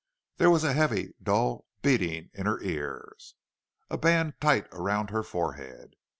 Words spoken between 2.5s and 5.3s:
ears, a band tight round her